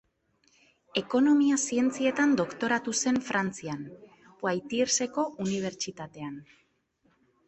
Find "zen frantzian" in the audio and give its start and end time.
3.03-3.83